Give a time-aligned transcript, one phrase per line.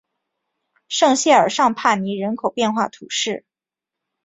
[0.87, 3.45] 圣谢尔尚帕尼人口变化图示